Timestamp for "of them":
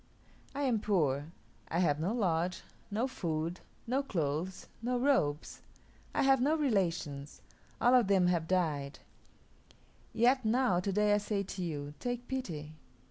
7.93-8.25